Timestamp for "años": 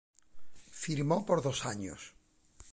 1.67-2.15